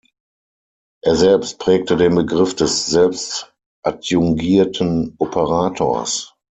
Er 1.03 1.15
selbst 1.15 1.59
prägte 1.59 1.95
den 1.95 2.15
Begriff 2.15 2.55
des 2.55 2.87
selbstadjungierten 2.87 5.13
Operators. 5.19 6.33